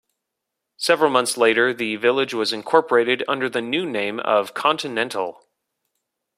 Several 0.77 1.11
months 1.11 1.37
later, 1.37 1.75
the 1.75 1.95
village 1.95 2.33
was 2.33 2.51
incorporated 2.51 3.23
under 3.27 3.47
the 3.47 3.61
new 3.61 3.85
name 3.85 4.19
of 4.21 4.55
Continental. 4.55 5.43